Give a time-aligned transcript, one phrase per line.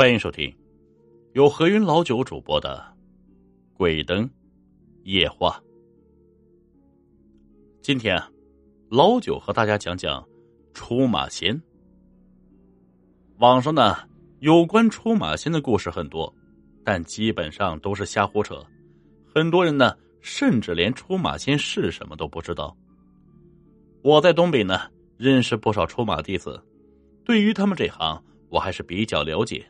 [0.00, 0.50] 欢迎收听
[1.34, 2.82] 由何云老九主播的
[3.76, 4.26] 《鬼灯
[5.02, 5.62] 夜话》。
[7.82, 8.18] 今天，
[8.88, 10.26] 老九和大家讲讲
[10.72, 11.60] 出马仙。
[13.40, 13.94] 网上呢，
[14.38, 16.34] 有关出马仙的故事很多，
[16.82, 18.64] 但基本上都是瞎胡扯。
[19.34, 22.74] 很多人呢，甚至连出马仙是什么都不知道。
[24.00, 26.58] 我在东北呢，认识不少出马弟子，
[27.22, 29.62] 对于他们这行，我还是比较了解。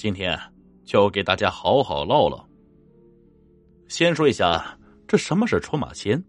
[0.00, 0.34] 今天
[0.82, 2.42] 就给大家好好唠唠。
[3.86, 6.24] 先说一下，这什么是出马仙？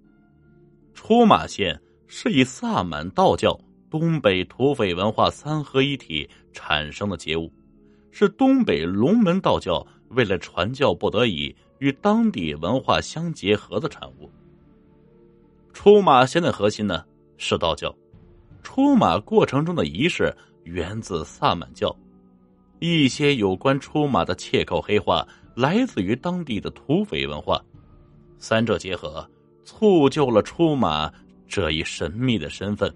[0.94, 3.58] 出马仙是以萨满道教、
[3.90, 7.50] 东北土匪文化三合一体产生的结物，
[8.12, 14.30] 是东北龙门道教为了传教不得已与当地文化相结合的产物。
[15.72, 17.06] 出马仙的核心呢
[17.38, 17.96] 是道教，
[18.64, 21.96] 出马过程中的仪式源自萨满教。
[22.82, 27.64] 一些有关出马的切口黑话来自于当地的土匪文化，
[28.40, 29.30] 三者结合，
[29.64, 31.14] 促就了出马
[31.48, 32.92] 这一神秘的身份。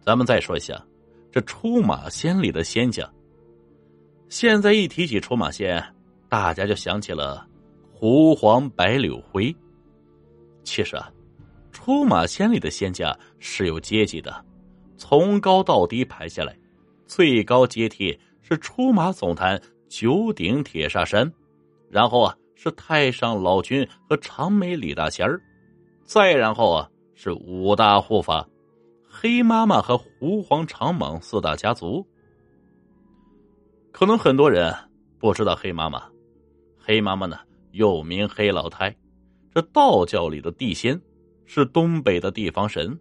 [0.00, 0.82] 咱们再说一下
[1.30, 3.06] 这出马仙里的仙家。
[4.30, 5.84] 现在一提起出马仙，
[6.26, 7.46] 大家就想起了
[7.92, 9.54] 狐黄白柳灰。
[10.64, 11.12] 其实啊，
[11.70, 14.42] 出马仙里的仙家是有阶级的，
[14.96, 16.56] 从高到低排下来。
[17.10, 21.28] 最高阶梯是出马总坛九鼎铁砂山，
[21.88, 25.42] 然后啊是太上老君和长眉李大仙儿，
[26.04, 28.48] 再然后啊是五大护法，
[29.08, 32.06] 黑妈妈和狐黄长蟒四大家族。
[33.90, 34.72] 可能很多人
[35.18, 36.04] 不知道黑妈妈，
[36.78, 37.38] 黑妈妈呢
[37.72, 38.96] 又名黑老太，
[39.52, 40.98] 这道教里的地仙，
[41.44, 42.96] 是东北的地方神，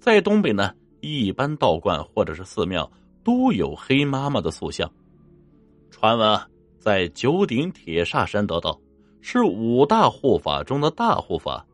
[0.00, 2.90] 在东北呢一般道观或者是寺庙。
[3.22, 4.90] 都有黑妈妈的塑像，
[5.90, 6.40] 传闻
[6.78, 8.80] 在九鼎铁煞山得到，
[9.20, 11.66] 是五大护法中的大护法。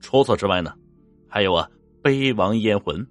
[0.00, 0.74] 除此之外呢，
[1.28, 1.68] 还有啊，
[2.02, 3.06] 碑王烟魂。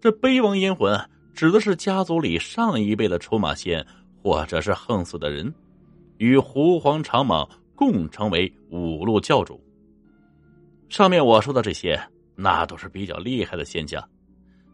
[0.00, 0.98] 这碑王烟魂
[1.32, 3.84] 指的是家族里上一辈的出马仙，
[4.22, 5.52] 或者是横死的人，
[6.18, 9.60] 与狐黄长蟒共成为五路教主。
[10.88, 12.00] 上面我说的这些，
[12.34, 14.06] 那都是比较厉害的仙家。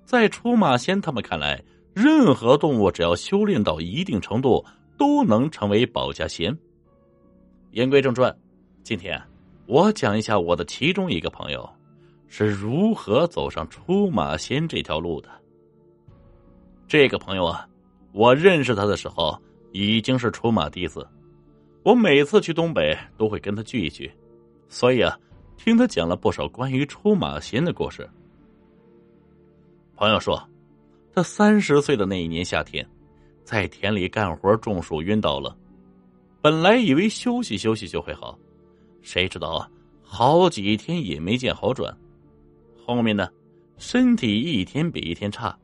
[0.08, 4.64] 在出马仙他们看来，任何动物只要修炼到一定程度，
[4.96, 6.56] 都能成为保家仙。
[7.72, 8.34] 言归正传，
[8.82, 9.22] 今天
[9.66, 11.68] 我讲一下我的其中一个朋友
[12.26, 15.28] 是如何走上出马仙这条路的。
[16.86, 17.68] 这个朋友啊，
[18.12, 19.38] 我认识他的时候
[19.72, 21.06] 已经是出马弟子，
[21.82, 24.10] 我每次去东北都会跟他聚一聚，
[24.70, 25.14] 所以啊，
[25.58, 28.08] 听他讲了不少关于出马仙的故事。
[29.98, 30.40] 朋友说，
[31.12, 32.88] 他三十岁的那一年夏天，
[33.42, 35.58] 在田里干活中暑晕倒了。
[36.40, 38.38] 本来以为休息休息就会好，
[39.02, 39.68] 谁知道啊，
[40.00, 41.92] 好几天也没见好转。
[42.86, 43.28] 后面呢，
[43.76, 45.58] 身体一天比一天差，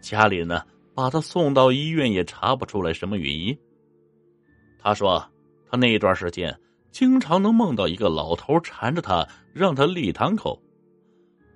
[0.00, 0.62] 家里呢
[0.94, 3.54] 把他送到医院也查不出来什么原因。
[4.78, 5.22] 他说，
[5.70, 6.58] 他那段时间
[6.90, 10.58] 经常能梦到一个老头缠着他，让他立堂口。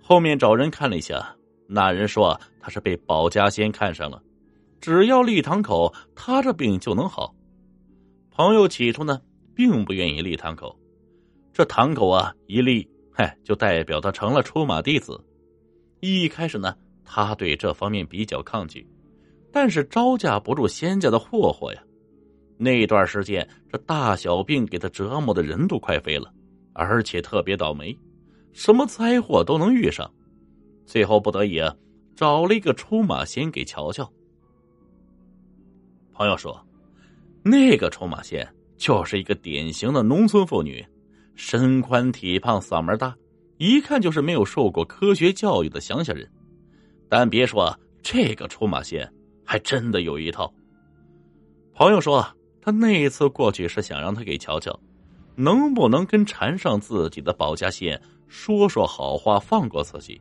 [0.03, 1.35] 后面找人看了一下。
[1.73, 4.21] 那人说他是被保家仙看上了，
[4.81, 7.33] 只要立堂口，他这病就能好。
[8.33, 9.21] 朋友起初呢，
[9.55, 10.77] 并不愿意立堂口，
[11.53, 15.25] 这堂口啊一立，嗨，就代表他成了出马弟子。
[16.01, 18.85] 一开始呢，他对这方面比较抗拒，
[19.53, 21.81] 但是招架不住仙家的霍霍呀。
[22.57, 26.33] 那段时间，这大小病给他折磨的人都快飞了，
[26.73, 27.97] 而且特别倒霉，
[28.53, 30.11] 什么灾祸都能遇上。
[30.91, 31.73] 最后不得已啊，
[32.17, 34.11] 找了一个出马仙给瞧瞧。
[36.13, 36.67] 朋友说，
[37.45, 38.45] 那个出马仙
[38.77, 40.85] 就是一个典型的农村妇女，
[41.37, 43.15] 身宽体胖，嗓门大，
[43.57, 46.29] 一看就是没有受过科学教育的乡下人。
[47.09, 49.09] 但别说这个出马仙，
[49.45, 50.53] 还真的有一套。
[51.73, 52.27] 朋友说，
[52.61, 54.77] 他那一次过去是想让他给瞧瞧，
[55.37, 60.21] 能不能跟缠上自己的保家仙说说好话，放过自己。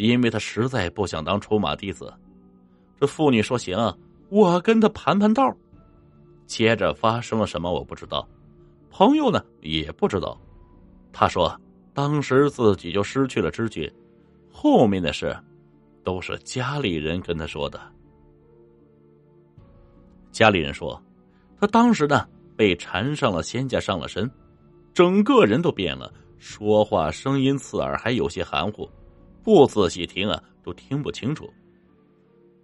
[0.00, 2.10] 因为他实在不想当出马弟子，
[2.98, 3.76] 这妇女说：“行，
[4.30, 5.54] 我跟他盘盘道。”
[6.48, 8.26] 接着发生了什么我不知道，
[8.90, 10.40] 朋友呢也不知道。
[11.12, 11.54] 他说
[11.92, 13.92] 当时自己就失去了知觉，
[14.50, 15.36] 后面的事
[16.02, 17.78] 都是家里人跟他说的。
[20.32, 21.00] 家里人说，
[21.60, 22.26] 他当时呢
[22.56, 24.30] 被缠上了仙家上了身，
[24.94, 28.88] 整个人都变了，说话声音刺耳，还有些含糊。
[29.42, 31.52] 不仔细听啊，都听不清楚。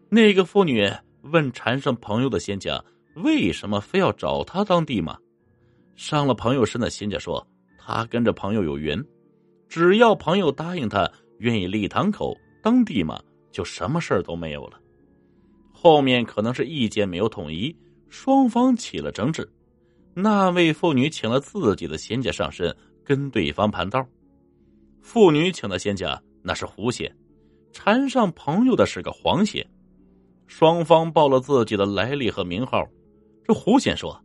[0.08, 0.88] 那个妇女
[1.22, 2.82] 问缠上朋友的仙家
[3.16, 5.18] 为什么非要找他当地马。
[5.94, 7.44] 上了朋友身的仙家说，
[7.78, 9.02] 他跟着朋友有缘，
[9.68, 13.20] 只要朋友答应他愿意立堂口当地马，
[13.50, 14.78] 就什么事儿都没有了。
[15.72, 17.74] 后面可能是意见没有统一，
[18.08, 19.48] 双方起了争执。
[20.14, 22.74] 那位妇女请了自己的仙家上身，
[23.04, 24.06] 跟对方盘道。
[25.00, 27.12] 妇女请的仙家那是狐仙，
[27.72, 29.66] 缠上朋友的是个黄仙。
[30.46, 32.86] 双方报了自己的来历和名号。
[33.44, 34.22] 这狐仙说。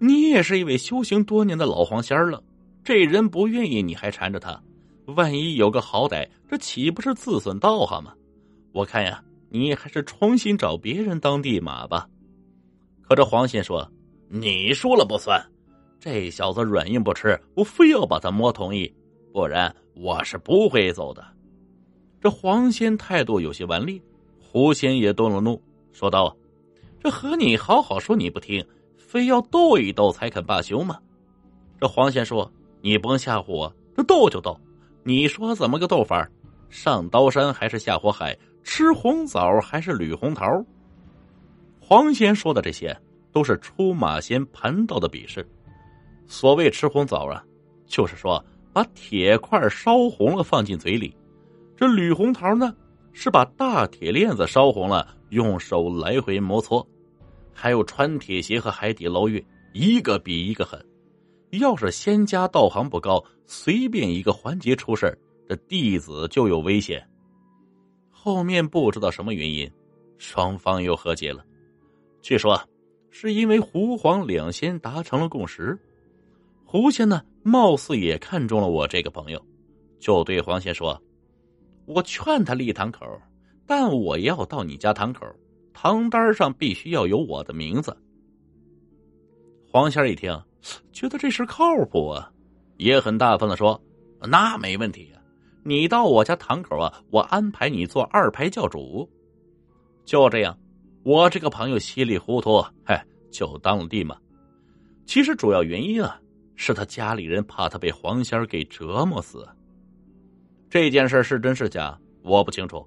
[0.00, 2.40] 你也是一位修行多年的老黄仙了，
[2.84, 4.62] 这人不愿意，你还缠着他，
[5.06, 8.14] 万一有个好歹，这岂不是自损道行吗？
[8.72, 12.08] 我看呀，你还是重新找别人当地马吧。
[13.02, 13.90] 可这黄仙说
[14.30, 15.44] ：“你说了不算，
[15.98, 18.94] 这小子软硬不吃，我非要把他摸同意，
[19.32, 21.26] 不然我是不会走的。”
[22.20, 24.00] 这黄仙态度有些顽劣，
[24.40, 25.60] 狐仙也动了怒，
[25.92, 26.36] 说道
[27.02, 28.64] ：“这和你好好说，你不听。”
[28.96, 30.98] 非要斗一斗才肯罢休吗？
[31.80, 34.54] 这黄仙说：“你甭吓唬我，这斗就斗。
[35.02, 36.28] 你说怎么个斗法？
[36.68, 38.36] 上刀山还是下火海？
[38.62, 40.44] 吃红枣还是捋红桃？”
[41.80, 42.94] 黄仙说的这些
[43.32, 45.48] 都是出马仙盘道的比试。
[46.26, 47.42] 所谓吃红枣啊，
[47.86, 48.44] 就是说
[48.74, 51.10] 把铁块烧红了放进嘴里；
[51.78, 52.74] 这吕红桃呢，
[53.12, 56.84] 是把大铁链子烧红了，用手来回摩搓。
[57.54, 59.40] 还有穿铁鞋和海底捞月，
[59.72, 60.84] 一个比一个狠。
[61.52, 65.16] 要是仙家道行不高，随便一个环节出事
[65.48, 67.08] 这弟子就有危险。
[68.10, 69.70] 后面不知道什么原因，
[70.16, 71.44] 双方又和解了。
[72.20, 72.60] 据说
[73.08, 75.78] 是因为狐黄两仙达成了共识。
[76.64, 79.40] 狐仙呢，貌似也看中了我这个朋友，
[80.00, 81.00] 就对黄仙说
[81.88, 83.04] ：“我劝他立堂口，
[83.66, 85.26] 但我要到你家堂口。”
[85.80, 87.96] 堂单上必须要有我的名字。
[89.70, 90.42] 黄仙一听，
[90.92, 92.32] 觉得这事靠谱啊，
[92.78, 93.80] 也很大方的说
[94.28, 95.22] ：“那没问题啊，
[95.62, 99.08] 你到我家堂口啊，我安排你做二排教主。”
[100.04, 100.58] 就这样，
[101.04, 103.00] 我这个朋友稀里糊涂，嘿，
[103.30, 104.16] 就当了地嘛。
[105.06, 106.20] 其实主要原因啊，
[106.56, 109.46] 是他家里人怕他被黄仙给折磨死。
[110.70, 112.86] 这件事是真是假，我不清楚，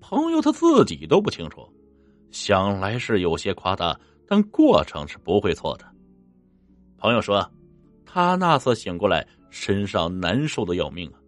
[0.00, 1.66] 朋友他自己都不清楚。
[2.30, 5.84] 想来是有些夸大，但过程是不会错的。
[6.98, 7.48] 朋友说，
[8.04, 11.18] 他那次醒过来，身上难受的要命啊，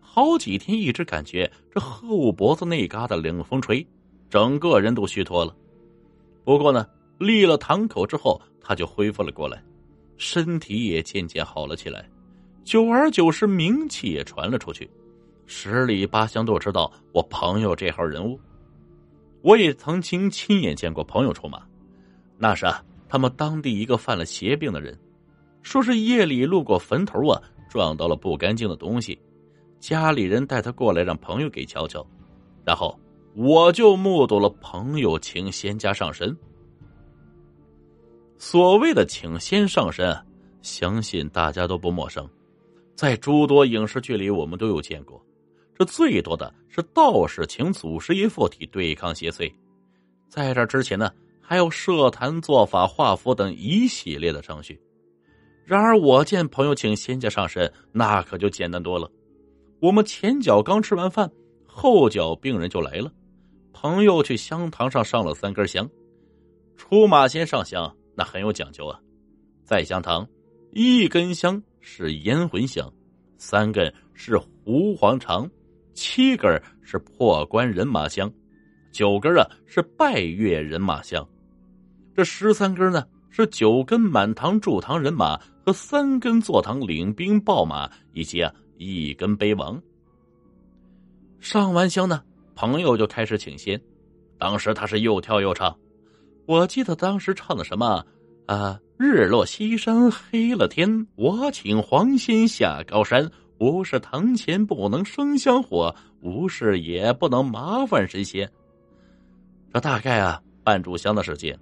[0.00, 3.86] 好几天一直感觉这后脖子那嘎达冷风吹，
[4.28, 5.54] 整个人都虚脱了。
[6.44, 6.86] 不过呢，
[7.18, 9.62] 立了堂口之后，他就恢复了过来，
[10.16, 12.08] 身体也渐渐好了起来。
[12.64, 14.88] 久而久之，名气也传了出去，
[15.52, 18.38] 十里八乡都知道我朋友这号人物。
[19.42, 21.60] 我也曾经亲眼见过朋友出马，
[22.38, 24.96] 那是啊，他们当地一个犯了邪病的人，
[25.62, 29.20] 说是夜里路过坟头啊，撞到了不干净的东西，
[29.80, 32.06] 家里人带他过来让朋友给瞧瞧，
[32.64, 32.96] 然后
[33.34, 36.34] 我就目睹了朋友请仙家上身。
[38.38, 40.16] 所谓的请仙上身，
[40.62, 42.24] 相信大家都不陌生，
[42.94, 45.20] 在诸多影视剧里我们都有见过。
[45.80, 49.50] 这最多的是道士请祖师爷附体对抗邪祟，
[50.28, 51.10] 在这之前呢，
[51.40, 54.78] 还有设坛做法、画符等一系列的程序。
[55.64, 59.10] 然而我见朋友请仙家上身，那可就简单多了。
[59.80, 61.30] 我们前脚刚吃完饭，
[61.64, 63.10] 后脚病人就来了。
[63.72, 65.88] 朋友去香堂上上了三根香，
[66.76, 69.00] 出马仙上香那很有讲究啊，
[69.64, 70.28] 在香堂，
[70.72, 72.92] 一根香是烟魂香，
[73.38, 75.50] 三根是狐黄长。
[75.94, 76.50] 七根
[76.82, 78.32] 是破关人马香，
[78.92, 81.26] 九根啊是拜月人马香，
[82.14, 89.80] 这十三根呢是九根满堂驻堂人马和三根坐堂领兵报马，以及啊一根碑王。
[91.38, 92.22] 上完香呢，
[92.54, 93.80] 朋友就开始请仙，
[94.38, 95.76] 当时他是又跳又唱，
[96.46, 98.04] 我记得当时唱的什么
[98.46, 98.80] 啊？
[98.98, 103.30] 日落西山黑了天，我请黄仙下高山。
[103.60, 108.50] 不是堂前不能生香火，无事也不能麻烦神仙。
[109.70, 111.54] 这大概啊，半炷香的时间，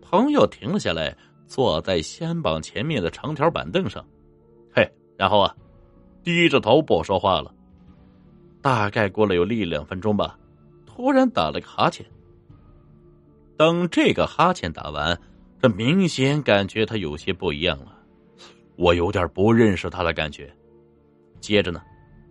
[0.00, 1.12] 朋友停了下来，
[1.48, 4.06] 坐在仙榜前面的长条板凳上，
[4.72, 5.52] 嘿，然后啊，
[6.22, 7.52] 低着头不说话了。
[8.60, 10.38] 大概过了有一两分钟吧，
[10.86, 12.06] 突然打了个哈欠。
[13.56, 15.20] 等这个哈欠打完，
[15.60, 17.98] 这明显感觉他有些不一样了，
[18.76, 20.48] 我有点不认识他的感觉。
[21.42, 21.82] 接着呢，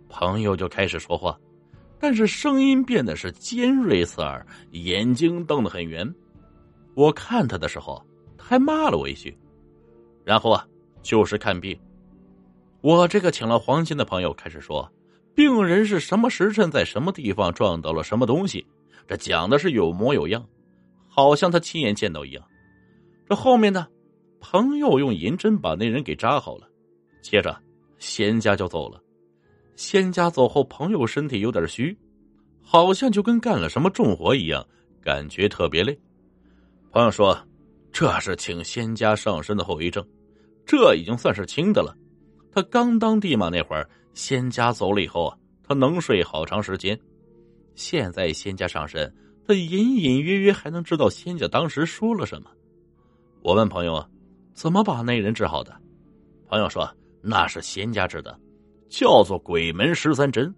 [0.08, 1.38] 朋友就开始说话，
[2.00, 6.12] 但是声音变得是尖锐刺耳，眼睛瞪得很圆。
[6.94, 8.04] 我看他的时候，
[8.38, 9.36] 他还骂了我一句。
[10.24, 10.66] 然后啊，
[11.02, 11.78] 就是看病。
[12.80, 14.90] 我这个请了黄金的朋友开始说，
[15.34, 18.66] 病人是什么时辰在什么地方撞到了什么东西，
[19.06, 20.44] 这讲的是有模有样，
[21.06, 22.42] 好像他亲眼见到一样。
[23.28, 23.86] 这后面呢，
[24.40, 26.66] 朋友用银针把那人给扎好了，
[27.20, 27.56] 接着
[28.02, 29.00] 仙家就走了。
[29.76, 31.96] 仙家走后，朋友身体有点虚，
[32.60, 34.66] 好像就跟干了什么重活一样，
[35.00, 35.96] 感觉特别累。
[36.90, 37.38] 朋友说，
[37.92, 40.04] 这是请仙家上身的后遗症，
[40.66, 41.96] 这已经算是轻的了。
[42.50, 46.98] 他刚当地马那会儿，仙家走了以后啊，他能睡好长时间。
[47.76, 49.14] 现在仙家上身，
[49.46, 52.50] 他隐隐约约还能知道仙家当时说了什么。
[53.42, 54.04] 我问朋友，
[54.54, 55.72] 怎么把那人治好的？
[56.48, 56.92] 朋友说，
[57.22, 58.38] 那是仙家治的。
[58.88, 60.54] 叫做鬼门十三针，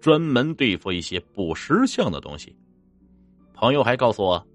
[0.00, 2.54] 专门对付一些不识相的东西。
[3.54, 4.46] 朋友还告诉我，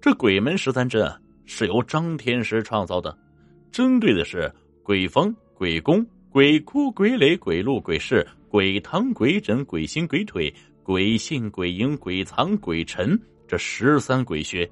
[0.00, 3.18] 这鬼门十三针啊是由张天师创造的，
[3.72, 4.48] 针对的是
[4.84, 14.70] 鬼风、鬼宫、鬼哭、鬼雷、鬼路、鬼市、鬼堂、鬼枕、鬼心、鬼腿、鬼信、鬼影、鬼藏、鬼沉这十三鬼穴，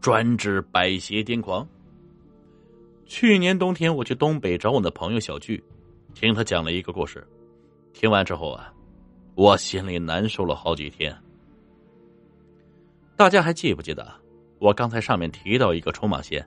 [0.00, 1.66] 专治百邪癫狂。
[3.06, 5.62] 去年冬天，我去东北找我的朋友小聚。
[6.14, 7.26] 听他讲了一个故事，
[7.92, 8.72] 听完之后啊，
[9.34, 11.16] 我心里难受了好几天。
[13.16, 14.06] 大家还记不记得
[14.58, 16.46] 我刚才上面提到一个出马仙，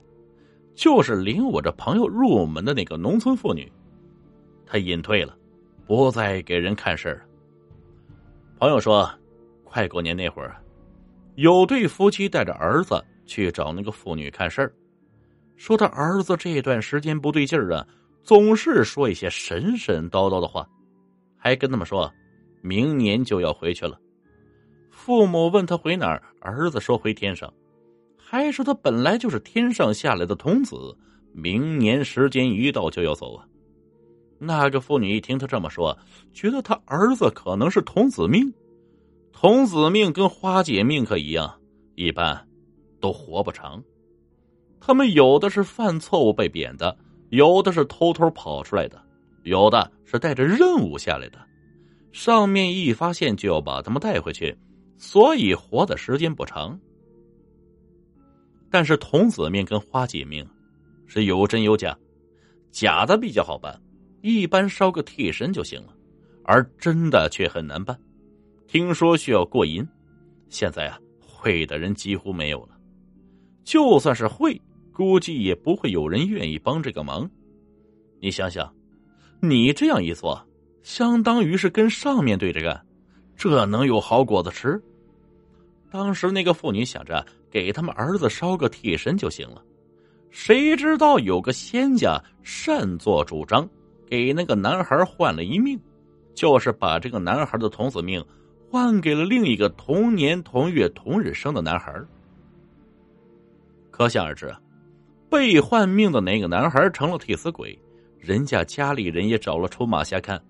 [0.74, 3.70] 就是领我这朋友入门的那个农村妇女，
[4.64, 5.36] 她隐退了，
[5.86, 7.22] 不再给人看事儿了。
[8.58, 9.08] 朋友说，
[9.64, 10.56] 快过年那会儿，
[11.34, 14.72] 有对夫妻带着儿子去找那个妇女看事儿，
[15.56, 17.86] 说他儿子这段时间不对劲儿啊。
[18.22, 20.68] 总是说一些神神叨叨的话，
[21.36, 22.12] 还跟他们说，
[22.60, 23.96] 明年就要回去了。
[24.90, 27.54] 父母问他回哪儿，儿子说回天上，
[28.16, 30.76] 还说他本来就是天上下来的童子，
[31.32, 33.46] 明年时间一到就要走啊。
[34.40, 35.96] 那个妇女一听他这么说，
[36.34, 38.52] 觉得他儿子可能是童子命，
[39.32, 41.60] 童子命跟花姐命可一样，
[41.94, 42.44] 一般
[43.00, 43.80] 都活不长。
[44.80, 46.96] 他们有的是犯错误被贬的。
[47.30, 49.02] 有的是偷偷跑出来的，
[49.42, 51.38] 有的是带着任务下来的，
[52.12, 54.56] 上面一发现就要把他们带回去，
[54.96, 56.78] 所以活的时间不长。
[58.70, 60.48] 但是童子命跟花姐命
[61.04, 61.98] 是有真有假，
[62.70, 63.76] 假的比较好办，
[64.22, 65.92] 一般烧个替身就行了，
[66.44, 67.98] 而真的却很难办，
[68.68, 69.84] 听说需要过银，
[70.48, 72.78] 现在啊会的人几乎没有了，
[73.64, 74.58] 就算是会。
[74.96, 77.28] 估计也不会有人愿意帮这个忙。
[78.18, 78.74] 你想想，
[79.42, 80.42] 你这样一做，
[80.82, 82.86] 相当于是跟上面对着干，
[83.36, 84.82] 这能有好果子吃？
[85.90, 89.62] 当时那个妇女想着给他们儿子烧个替身就行了，
[90.30, 93.68] 谁知道有个仙家擅作主张，
[94.08, 95.78] 给那个男孩换了一命，
[96.34, 98.24] 就是把这个男孩的童子命
[98.70, 101.94] 换给了另一个同年同月同日生的男孩。
[103.90, 104.58] 可想而知啊。
[105.30, 107.78] 被换命的那个男孩成了替死鬼，
[108.18, 110.42] 人家家里人也找了出马仙看，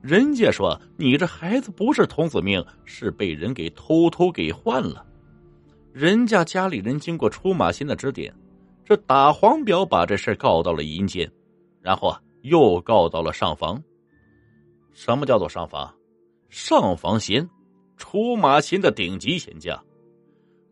[0.00, 5.04] 人家说你这孩子不是童子命，是被人给偷偷给换了。
[5.92, 8.32] 人家家里人经过出马仙的指点，
[8.84, 11.30] 这打黄表把这事告到了阴间，
[11.82, 13.82] 然后啊又告到了上房。
[14.92, 15.92] 什么叫做上房？
[16.48, 17.48] 上房仙，
[17.96, 19.80] 出马仙的顶级仙家，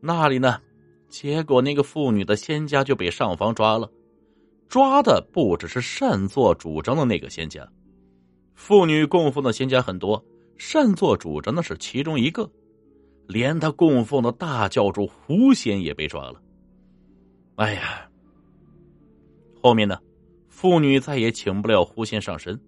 [0.00, 0.61] 那里呢？
[1.09, 3.91] 结果，那个妇女的仙家就被上房抓了。
[4.69, 7.67] 抓的不只是擅作主张的那个仙家，
[8.55, 10.23] 妇女供奉的仙家很多，
[10.59, 12.50] 擅作主张的是其中一个。
[13.27, 16.41] 连他供奉的大教主狐仙也被抓了。
[17.57, 18.09] 哎呀，
[19.62, 19.99] 后面呢，
[20.49, 22.59] 妇女再也请不了狐仙上身，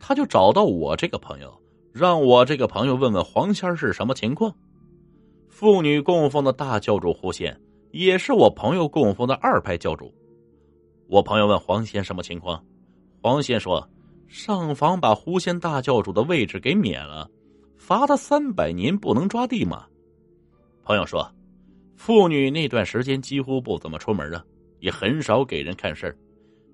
[0.00, 1.56] 他就找到我这个朋友，
[1.92, 4.54] 让我这个朋友问问黄仙是什么情况。
[5.48, 7.60] 妇女供奉的大教主狐仙。
[7.90, 10.12] 也是我朋友供奉的二派教主。
[11.08, 12.62] 我朋友问黄仙什么情况，
[13.22, 13.88] 黄仙说
[14.28, 17.30] ：“上房把狐仙大教主的位置给免了，
[17.76, 19.86] 罚他三百年不能抓地马。”
[20.84, 21.30] 朋友说
[21.96, 24.44] ：“妇女那段时间几乎不怎么出门啊，
[24.80, 26.16] 也很少给人看事儿，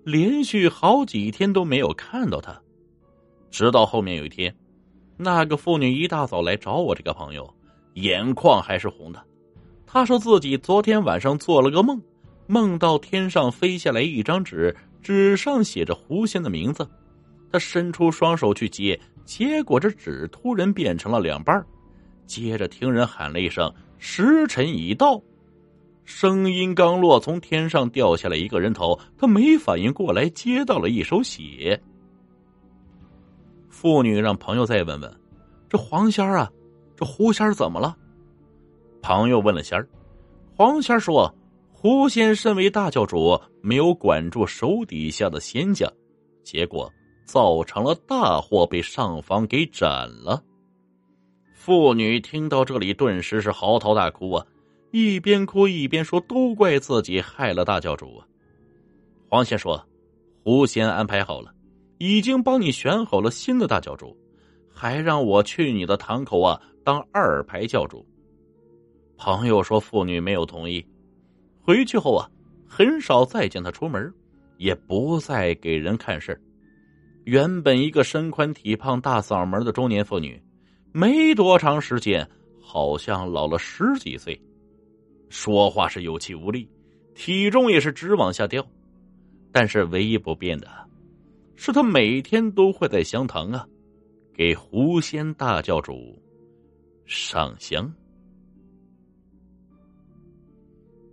[0.04, 2.60] 连续好几天都没有看到他。
[3.50, 4.52] 直到后面有一天，
[5.16, 7.48] 那个妇女一大早来找我这个朋友，
[7.94, 9.24] 眼眶还是红的。”
[9.94, 12.02] 他说自己昨天晚上做了个梦，
[12.48, 16.84] 梦到天上飞下来一张纸，纸上写着狐仙的名字。
[17.52, 21.64] 他伸出双手去接，结果这纸突然变成了两半
[22.26, 25.22] 接着听人喊了一声：“时辰已到。”
[26.04, 31.80] 声音刚落，从天上掉下来一个人头，他没反应过来，接到了一手血。
[33.70, 35.20] 妇女让朋友再问问
[35.70, 36.50] ：“这黄仙儿啊，
[36.96, 37.96] 这狐仙儿怎么了？”
[39.04, 39.86] 朋友问了仙儿，
[40.56, 41.30] 黄仙说
[41.70, 45.86] ：“狐仙身为大教主，没有管住手底下的仙家，
[46.42, 46.90] 结果
[47.26, 50.42] 造成了大祸，被上方给斩了。”
[51.52, 54.46] 妇女听到这里，顿时是嚎啕大哭啊！
[54.90, 58.26] 一边哭一边说：“都怪自己害了大教主啊！”
[59.28, 59.86] 黄仙说
[60.42, 61.52] ：“狐仙安排好了，
[61.98, 64.16] 已经帮你选好了新的大教主，
[64.72, 68.02] 还让我去你的堂口啊当二排教主。”
[69.16, 70.84] 朋友说：“妇女没有同意。”
[71.62, 72.28] 回去后啊，
[72.66, 74.12] 很少再见他出门，
[74.58, 76.38] 也不再给人看事
[77.24, 80.38] 原本一个身宽体胖、大嗓门的中年妇女，
[80.92, 82.28] 没多长时间，
[82.60, 84.38] 好像老了十几岁。
[85.30, 86.68] 说话是有气无力，
[87.14, 88.64] 体重也是直往下掉，
[89.50, 90.68] 但是唯一不变的，
[91.56, 93.66] 是他每天都会在香堂啊，
[94.34, 96.22] 给狐仙大教主
[97.06, 97.90] 上香。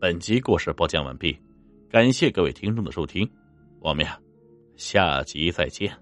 [0.01, 1.37] 本集故事播讲完毕，
[1.87, 3.29] 感谢各位听众的收听，
[3.79, 4.19] 我们呀，
[4.75, 5.95] 下集再见。